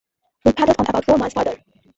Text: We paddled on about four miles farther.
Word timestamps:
We 0.43 0.51
paddled 0.53 0.79
on 0.79 0.87
about 0.87 1.05
four 1.05 1.19
miles 1.19 1.33
farther. 1.33 1.57